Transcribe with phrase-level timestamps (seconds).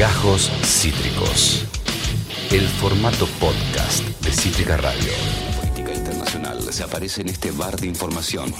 [0.00, 1.66] Gajos Cítricos.
[2.50, 5.12] El formato podcast de Cítrica Radio.
[5.60, 8.50] Política Internacional se aparece en este bar de información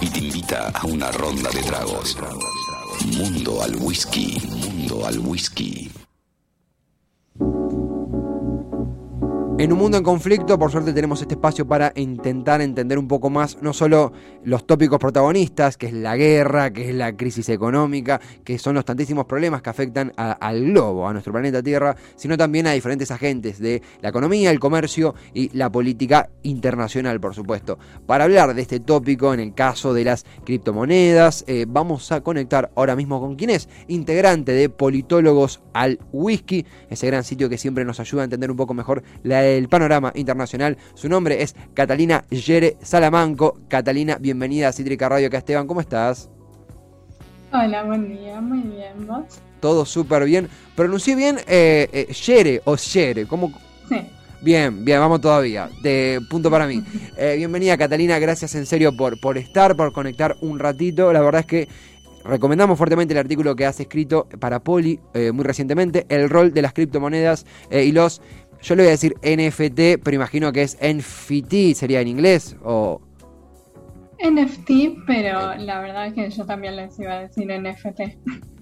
[0.00, 2.16] y te invita a una ronda de tragos.
[3.14, 4.40] Mundo al whisky.
[4.48, 5.90] Mundo al whisky.
[9.58, 13.30] En un mundo en conflicto, por suerte tenemos este espacio para intentar entender un poco
[13.30, 14.12] más no solo
[14.44, 18.84] los tópicos protagonistas, que es la guerra, que es la crisis económica, que son los
[18.84, 23.58] tantísimos problemas que afectan al globo, a nuestro planeta Tierra, sino también a diferentes agentes
[23.58, 27.78] de la economía, el comercio y la política internacional, por supuesto.
[28.06, 32.70] Para hablar de este tópico, en el caso de las criptomonedas, eh, vamos a conectar
[32.76, 37.86] ahora mismo con quien es integrante de Politólogos al Whisky, ese gran sitio que siempre
[37.86, 40.76] nos ayuda a entender un poco mejor la el panorama internacional.
[40.94, 43.60] Su nombre es Catalina Yere Salamanco.
[43.68, 46.30] Catalina, bienvenida a Cítrica Radio acá Esteban, ¿cómo estás?
[47.52, 49.40] Hola, buen día, muy bien, ¿vos?
[49.60, 50.48] Todo súper bien.
[50.74, 53.52] Pronuncié bien eh, eh, Yere o Yere, ¿cómo?
[53.88, 53.96] Sí.
[54.42, 55.70] Bien, bien, vamos todavía.
[55.80, 56.82] De punto para mí.
[57.18, 61.10] Eh, bienvenida Catalina, gracias en serio por, por estar, por conectar un ratito.
[61.14, 61.68] La verdad es que
[62.24, 65.00] recomendamos fuertemente el artículo que has escrito para Poli
[65.32, 68.20] muy recientemente, el rol de las criptomonedas y los
[68.62, 73.00] yo le voy a decir NFT, pero imagino que es NFT, sería en inglés o...
[74.18, 78.00] NFT, pero la verdad es que yo también les iba a decir NFT.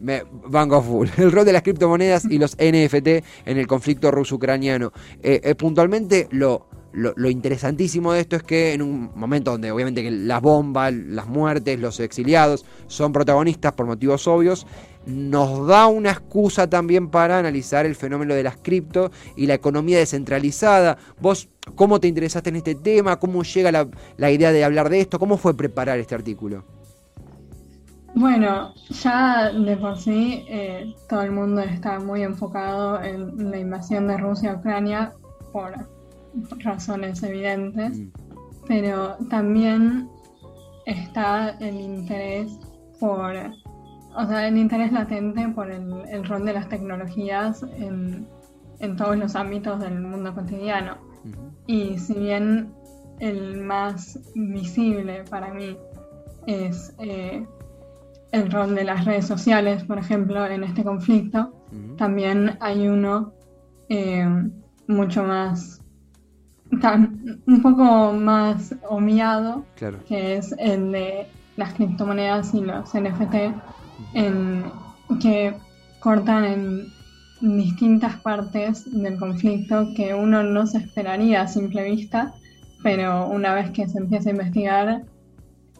[0.01, 1.09] Me, banco full.
[1.17, 3.09] El rol de las criptomonedas y los NFT
[3.47, 4.93] en el conflicto ruso-ucraniano.
[5.23, 10.03] Eh, eh, puntualmente, lo, lo, interesantísimo de esto es que en un momento donde obviamente
[10.03, 14.67] que las bombas, las muertes, los exiliados son protagonistas por motivos obvios,
[15.05, 19.99] nos da una excusa también para analizar el fenómeno de las cripto y la economía
[19.99, 20.97] descentralizada.
[21.21, 23.19] Vos, ¿cómo te interesaste en este tema?
[23.19, 25.19] ¿Cómo llega la, idea de hablar de esto?
[25.19, 26.65] ¿Cómo fue preparar este artículo?
[28.15, 34.07] Bueno, ya de por sí eh, todo el mundo está muy enfocado en la invasión
[34.07, 35.13] de Rusia a Ucrania
[35.53, 35.94] por
[36.61, 38.09] razones evidentes, mm.
[38.67, 40.09] pero también
[40.87, 42.59] está el interés
[43.01, 43.35] por
[44.17, 48.27] o sea, el interés latente por el, rol de las tecnologías en,
[48.97, 50.99] todos los ámbitos del mundo cotidiano.
[51.67, 52.73] Y si bien
[53.19, 55.77] el más visible para mí
[56.47, 57.47] es eh,
[58.33, 61.53] el rol de las redes sociales, por ejemplo, en este conflicto,
[61.97, 63.33] también hay uno
[63.89, 64.29] eh,
[64.87, 65.81] mucho más,
[67.47, 71.27] un poco más humillado, que es el de
[71.57, 73.35] las criptomonedas y los NFT,
[74.15, 74.65] en,
[75.21, 75.55] que
[76.01, 76.95] cortan en
[77.41, 82.35] distintas partes del conflicto que uno no se esperaría a simple vista,
[82.83, 85.03] pero una vez que se empieza a investigar,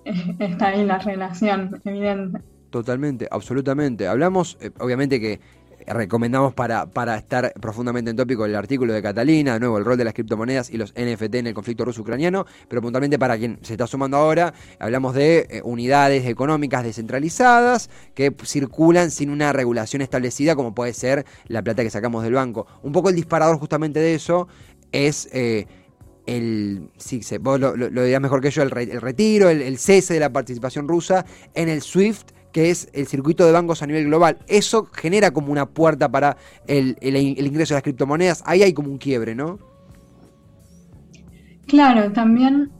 [0.05, 2.41] eh, está ahí la relación evidente.
[2.71, 4.09] Totalmente, absolutamente.
[4.09, 5.41] Hablamos, eh, obviamente que
[5.87, 9.97] recomendamos para, para estar profundamente en tópico el artículo de Catalina, de nuevo el rol
[9.97, 13.75] de las criptomonedas y los NFT en el conflicto ruso-ucraniano, pero puntualmente para quien se
[13.75, 20.57] está sumando ahora, hablamos de eh, unidades económicas descentralizadas que circulan sin una regulación establecida
[20.57, 22.67] como puede ser la plata que sacamos del banco.
[22.83, 24.49] Un poco el disparador justamente de eso
[24.93, 25.29] es...
[25.33, 25.67] Eh,
[26.27, 30.33] el, sí, vos lo, lo, dirás mejor que yo, el, retiro, el cese de la
[30.33, 34.39] participación rusa en el SWIFT que es el circuito de bancos a nivel global.
[34.47, 36.37] Eso genera como una puerta para
[36.69, 38.45] el, ingreso de las criptomonedas.
[38.47, 39.59] Ahí hay como un quiebre, ¿no?
[41.67, 42.71] Claro, también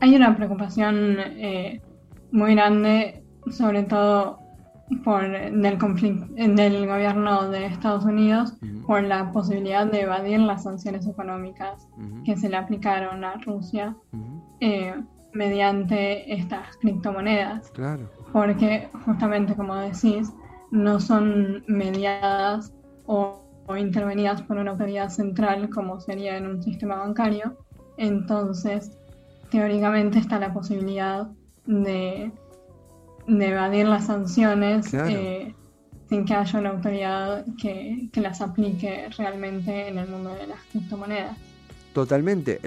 [0.00, 1.82] hay una preocupación eh,
[2.30, 4.38] muy grande, sobre todo
[5.04, 8.54] por del conflicto del gobierno de Estados Unidos
[8.86, 11.88] por la posibilidad de evadir las sanciones económicas
[12.24, 13.96] que se le aplicaron a Rusia
[14.60, 14.94] eh,
[15.32, 17.72] mediante estas criptomonedas.
[17.72, 20.32] Claro porque justamente como decís,
[20.70, 22.72] no son mediadas
[23.06, 23.42] o,
[23.76, 27.56] intervenidas por una autoridad central como sería en un sistema bancario,
[27.96, 28.96] entonces
[29.50, 31.28] teóricamente está la posibilidad
[31.66, 32.30] de,
[33.26, 35.52] evadir las sanciones eh,
[36.08, 41.36] sin que haya una autoridad que, las aplique realmente en el mundo de las criptomonedas.
[41.96, 42.60] Totalmente.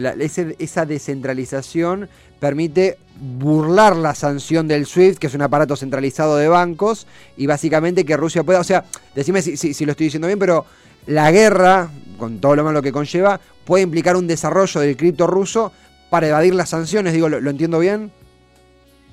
[0.58, 2.10] esa descentralización
[2.40, 7.06] permite burlar la sanción del SWIFT, que es un aparato centralizado de bancos,
[7.38, 10.66] y básicamente que Rusia pueda, o sea, decime si, lo estoy diciendo bien, pero
[11.06, 15.74] la guerra, con todo lo malo que conlleva, puede implicar un desarrollo del cripto ruso
[16.10, 18.10] para evadir las sanciones, digo, ¿lo, entiendo bien?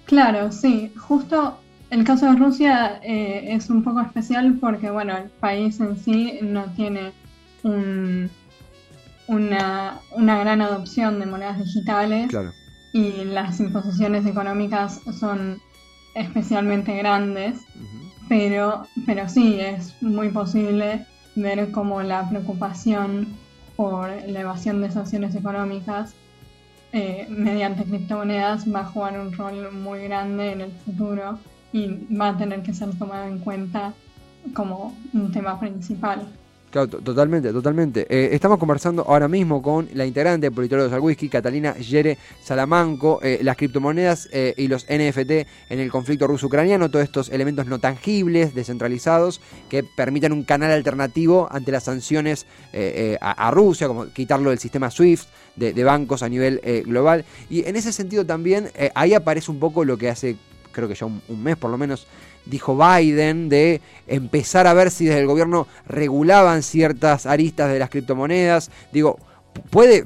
[0.07, 1.59] Claro, sí, justo
[1.91, 6.39] el caso de Rusia eh, es un poco especial porque, bueno, el país en sí
[6.41, 7.13] no tiene
[7.63, 8.31] un
[9.29, 12.31] una, gran adopción de monedas digitales
[12.93, 15.61] y las imposiciones económicas son
[16.15, 17.61] especialmente grandes,
[18.29, 23.29] pero, pero sí, es muy posible ver cómo la preocupación
[23.77, 26.15] por la evasión de sanciones económicas
[26.93, 31.39] eh, mediante criptomonedas va a jugar un rol muy grande en el futuro
[31.73, 33.93] y va a tener que ser tomado en cuenta
[34.55, 36.27] como un tema principal.
[36.77, 38.07] Claro, totalmente, totalmente.
[38.11, 43.19] Eh, estamos conversando ahora mismo con la integrante de Politólogos al Whisky, Catalina Yere Salamanco,
[43.23, 45.31] eh, las criptomonedas eh, y los NFT
[45.71, 49.41] en el conflicto ruso-ucraniano, todos estos elementos no tangibles, descentralizados,
[49.71, 52.45] que permitan un canal alternativo ante las sanciones
[53.23, 57.25] a, Rusia, como quitarlo del sistema SWIFT, de, bancos a nivel global.
[57.49, 60.37] Y en ese sentido también, ahí aparece un poco lo que hace,
[60.77, 62.07] creo que ya un mes por lo menos,
[62.45, 67.89] dijo Biden, de empezar a ver si desde el gobierno regulaban ciertas aristas de las
[67.89, 68.71] criptomonedas.
[68.93, 69.19] Digo,
[69.71, 70.05] puede,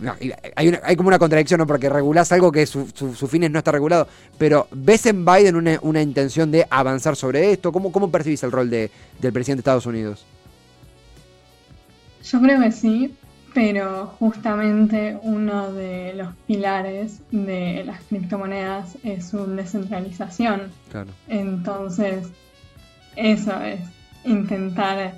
[0.55, 1.67] hay, como una contradicción, ¿no?
[1.67, 4.07] Porque regulás algo que su, su, fines no está regulado,
[4.39, 7.73] pero ¿ves en Biden una, intención de avanzar sobre esto?
[7.73, 10.25] ¿Cómo, cómo percibís el rol de, del presidente de Estados Unidos?
[12.23, 13.17] Yo creo que sí,
[13.55, 20.71] pero justamente uno de los pilares de las criptomonedas es su descentralización.
[21.29, 22.29] Entonces,
[23.17, 23.81] eso es
[24.25, 25.15] intentar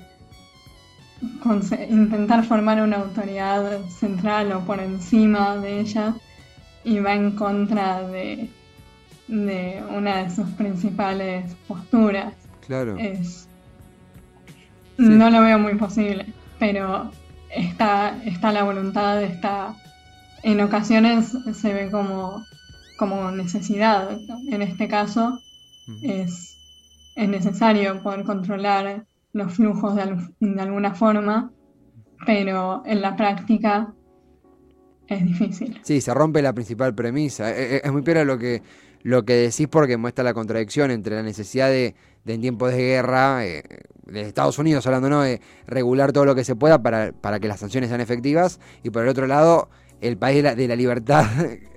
[1.89, 6.15] intentar formar una autoridad central o por encima de ella
[6.83, 8.49] y va en contra de,
[9.27, 12.33] de una de sus principales posturas.
[12.65, 12.97] Claro.
[14.97, 16.25] No lo veo muy posible,
[16.59, 17.11] pero
[17.55, 19.75] está, está la voluntad, está,
[20.43, 22.43] en ocasiones se ve como,
[22.97, 24.17] como necesidad.
[24.49, 25.39] En este caso
[26.01, 26.57] es,
[27.15, 31.51] es, necesario poder controlar los flujos de, alguna forma,
[32.25, 33.93] pero en la práctica
[35.07, 35.79] es difícil.
[35.83, 37.49] Sí, se rompe la principal premisa.
[37.51, 38.61] Es, e, es muy peor lo que,
[39.03, 42.77] lo que decís porque muestra la contradicción entre la necesidad de, de en tiempos de
[42.77, 43.63] guerra, eh,
[44.05, 45.21] de Estados Unidos hablando, ¿no?
[45.21, 48.89] De regular todo lo que se pueda para, para que las sanciones sean efectivas, y
[48.89, 49.69] por el otro lado,
[50.01, 51.25] el país de la, de la libertad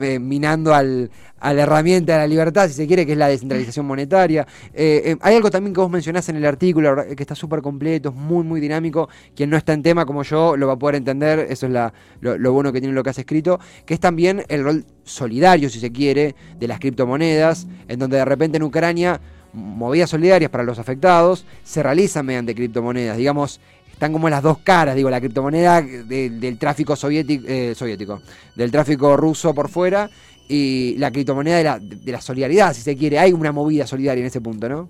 [0.00, 3.28] eh, minando al, a la herramienta de la libertad, si se quiere, que es la
[3.28, 4.46] descentralización monetaria.
[4.74, 8.14] Eh, hay algo también que vos mencionás en el artículo, que está súper completo, es
[8.14, 9.08] muy, muy dinámico.
[9.34, 11.92] Quien no está en tema como yo lo va a poder entender, eso es la,
[12.20, 15.80] lo, bueno que tiene lo que has escrito, que es también el rol solidario, si
[15.80, 19.20] se quiere, de las criptomonedas, en donde de repente en Ucrania
[19.52, 23.16] movidas solidarias para los afectados se realizan mediante criptomonedas.
[23.16, 23.60] Digamos,
[24.00, 28.22] están como las dos caras, digo, la criptomoneda del tráfico soviético, eh, soviético,
[28.56, 30.08] del tráfico ruso por fuera
[30.48, 33.18] y la criptomoneda de la, de la solidaridad, si se quiere.
[33.18, 34.88] Hay una movida solidaria en ese punto, ¿no?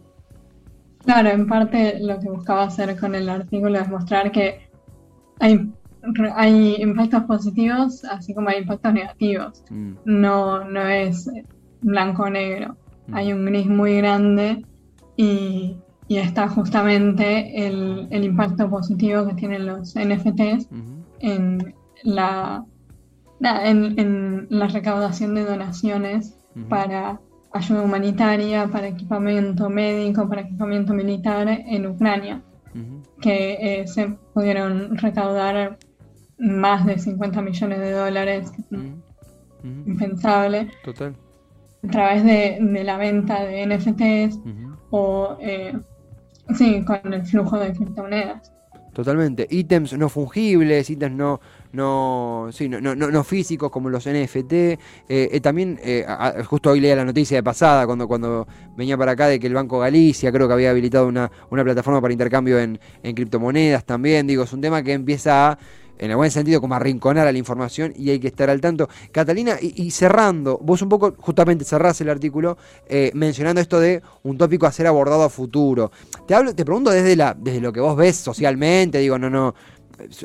[1.05, 4.69] Claro, en parte lo que buscaba hacer con el artículo es mostrar que
[5.41, 5.73] hay,
[6.37, 9.65] hay impactos positivos, así como hay impactos negativos.
[9.71, 9.95] Mm.
[10.05, 11.29] No, no es
[11.81, 12.77] blanco o negro.
[13.09, 13.15] Mm.
[13.17, 14.65] hay un gris muy grande
[15.17, 15.75] y,
[16.17, 20.69] está justamente el, impacto positivo que tienen los NFTs
[21.21, 22.65] en, la,
[23.41, 26.37] en, la recaudación de donaciones
[26.69, 27.21] para
[27.53, 32.43] ayuda humanitaria, para equipamiento médico, para equipamiento militar en Ucrania,
[33.21, 35.79] que eh, se pudieron recaudar
[36.39, 38.53] más de 50 millones de dólares,
[39.63, 40.71] impensable.
[40.85, 41.15] Total.
[41.85, 44.41] a través de, la venta de NFTs
[44.91, 45.73] o eh,
[46.55, 48.53] sí, con el flujo de criptomonedas.
[48.93, 49.47] Totalmente.
[49.49, 51.41] Ítems no fungibles, ítems no,
[51.73, 54.53] no, sí, no, no, no, físicos como los NFT.
[54.53, 54.77] Eh,
[55.09, 55.79] eh, también,
[56.45, 59.55] justo hoy leía la noticia de pasada, cuando, cuando venía para acá, de que el
[59.55, 64.27] Banco Galicia creo que había habilitado una, una plataforma para intercambio en, en criptomonedas también.
[64.27, 65.59] Digo, es un tema que empieza a
[66.01, 68.89] en el buen sentido, como arrinconar a la información y hay que estar al tanto.
[69.13, 72.57] Catalina, y, cerrando, vos un poco justamente cerrás el artículo
[72.89, 75.93] eh, mencionando esto de un tópico a ser abordado a futuro.
[76.27, 79.55] Te hablo, te pregunto desde la, desde lo que vos ves socialmente, digo, no, no,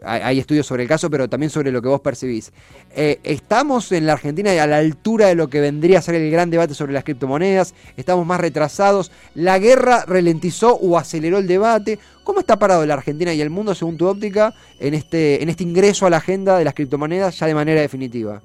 [0.04, 2.52] hay estudios sobre el caso, pero también sobre lo que vos percibís.
[2.96, 6.30] Eh, ¿Estamos en la Argentina a la altura de lo que vendría a ser el
[6.32, 7.74] gran debate sobre las criptomonedas?
[7.98, 9.12] ¿Estamos más retrasados?
[9.34, 12.00] ¿La guerra ralentizó o aceleró el debate?
[12.24, 15.64] ¿Cómo está parado la Argentina y el mundo, según tu óptica, en este, en este
[15.64, 18.42] ingreso a la agenda de las criptomonedas ya de manera definitiva?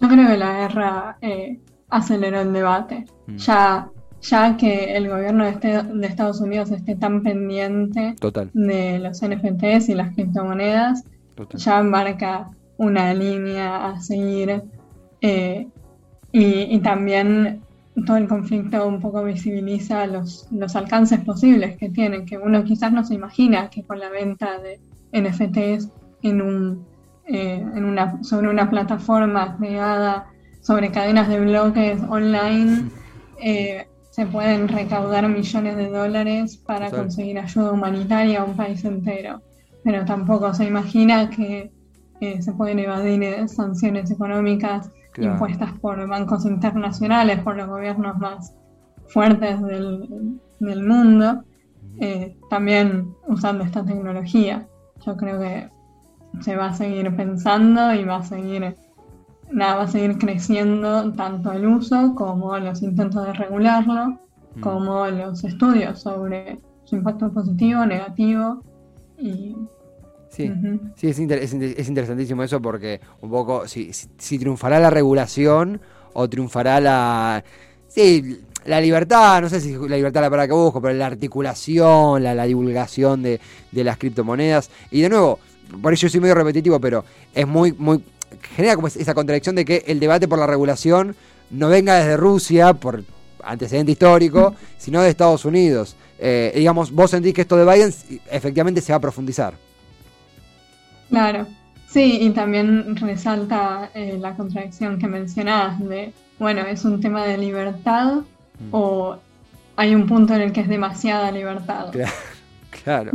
[0.00, 3.04] Yo creo que la guerra eh, aceleró el debate.
[3.26, 3.36] Mm.
[3.36, 3.88] Ya
[4.22, 8.16] ya que el gobierno de, este, de Estados Unidos esté tan pendiente
[8.52, 11.04] de los NFTs y las criptomonedas,
[11.54, 14.62] ya marca una línea a seguir
[15.20, 15.68] eh,
[16.32, 17.62] y, también
[18.06, 22.92] todo el conflicto un poco visibiliza los, los alcances posibles que tienen, que uno quizás
[22.92, 24.80] no se imagina que con la venta de
[25.12, 25.90] NFTs
[26.22, 26.86] en un,
[27.26, 30.26] eh, en una, sobre una plataforma creada
[30.60, 32.90] sobre cadenas de bloques online,
[33.42, 33.86] eh,
[34.20, 39.40] se pueden recaudar millones de dólares para conseguir ayuda humanitaria a un país entero.
[39.82, 41.72] Pero tampoco se imagina que
[42.20, 45.32] eh, se pueden evadir eh, sanciones económicas Claro.
[45.32, 48.54] impuestas por bancos internacionales, por los gobiernos más
[49.08, 51.42] fuertes del, del mundo,
[51.98, 54.68] eh, también usando esta tecnología.
[55.06, 55.70] Yo creo que
[56.42, 58.76] se va a seguir pensando y va a seguir,
[59.52, 64.18] nada, va a seguir creciendo tanto el uso como los intentos de regularlo,
[64.56, 64.60] Mm.
[64.60, 68.62] como los estudios sobre su impacto positivo, negativo
[69.18, 69.54] y
[70.28, 70.50] Sí.
[70.94, 74.78] Sí, es, inter- es inter- es interesantísimo eso porque un poco si, si- si triunfará
[74.78, 75.80] la regulación
[76.12, 77.42] o triunfará la...
[77.88, 81.06] Sí, la libertad, no sé si la libertad es la palabra que busco, pero la
[81.06, 83.40] articulación, la, la divulgación de,
[83.72, 84.70] de las criptomonedas.
[84.92, 85.40] Y de nuevo,
[85.82, 87.04] por eso yo soy medio repetitivo, pero
[87.34, 88.02] es muy, muy...
[88.54, 91.14] genera como es- esa contradicción de que el debate por la regulación
[91.50, 93.02] no venga desde Rusia, por
[93.42, 95.96] antecedente histórico, sino de Estados Unidos.
[96.18, 97.92] Eh, digamos, vos sentís que esto de Biden
[98.30, 99.54] efectivamente se va a profundizar.
[101.08, 101.46] Claro,
[101.88, 107.38] sí, y también resalta eh, la contradicción que mencionabas de, bueno, es un tema de
[107.38, 108.18] libertad
[108.70, 109.16] o
[109.76, 111.90] hay un punto en el que es demasiada libertad.
[111.90, 112.12] Claro,
[112.84, 113.12] claro,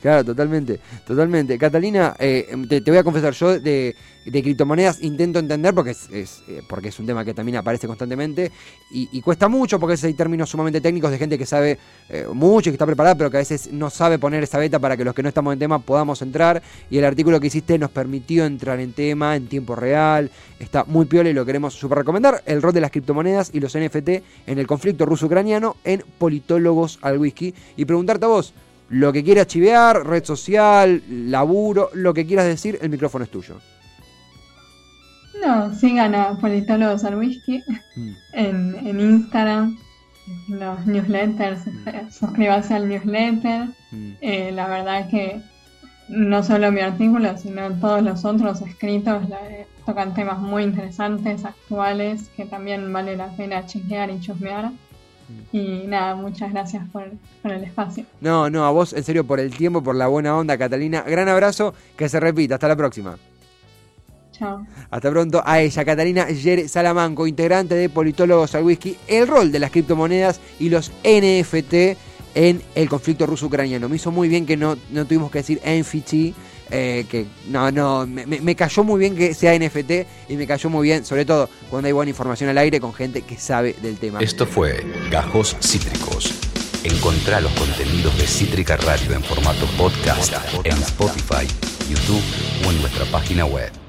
[0.00, 1.58] claro, totalmente, totalmente.
[1.58, 6.62] Catalina, eh, te, voy a confesar, yo de, criptomonedas intento entender porque es, es, eh,
[6.68, 8.52] porque es un tema que también aparece constantemente
[8.92, 11.78] y, cuesta mucho porque hay términos sumamente técnicos de gente que sabe
[12.08, 14.78] eh, mucho y que está preparada, pero que a veces no sabe poner esa beta
[14.78, 16.62] para que los que no estamos en tema podamos entrar.
[16.90, 20.30] Y el artículo que hiciste nos permitió entrar en tema en tiempo real.
[20.58, 22.42] Está muy piola y lo queremos super recomendar.
[22.46, 24.08] El rol de las criptomonedas y los NFT
[24.46, 27.54] en el conflicto ruso-ucraniano en Politólogos al Whisky.
[27.76, 28.54] Y preguntarte a vos,
[28.90, 33.56] lo que quieras chivear, red social, laburo, lo que quieras decir, el micrófono es tuyo.
[35.44, 37.62] No, sigan a Politólogos al Whisky
[37.96, 38.10] Mm.
[38.34, 39.78] en, en Instagram,
[40.48, 43.68] los newsletters, eh, suscríbanse al newsletter.
[43.90, 44.10] Mm.
[44.20, 45.40] Eh, la verdad que
[46.08, 51.44] no solo mi artículo, sino todos los otros escritos la- eh, tocan temas muy interesantes,
[51.44, 54.70] actuales, que también vale la pena chequear y chusmear.
[55.52, 57.10] Y nada, muchas gracias por,
[57.42, 58.04] por el espacio.
[58.20, 61.02] No, no, a vos en serio por el tiempo, por la buena onda, Catalina.
[61.02, 62.54] Gran abrazo, que se repita.
[62.54, 63.16] Hasta la próxima.
[64.32, 64.66] Chao.
[64.90, 69.58] Hasta pronto a ella, Catalina Yere Salamanco, integrante de Politólogos al Whisky, el rol de
[69.58, 71.74] las criptomonedas y los NFT
[72.34, 73.88] en el conflicto ruso-ucraniano.
[73.88, 76.34] Me hizo muy bien que no, no tuvimos que decir NFT,
[76.70, 79.90] eh, que no, no, me, cayó muy bien que sea NFT
[80.28, 83.22] y me cayó muy bien, sobre todo cuando hay buena información al aire con gente
[83.22, 84.20] que sabe del tema.
[84.20, 86.34] Esto fue Gajos Cítricos.
[86.84, 90.32] Encontrá los contenidos de Cítrica Radio en formato podcast
[90.64, 91.46] en Spotify,
[91.90, 92.22] YouTube
[92.66, 93.80] o en nuestra página web.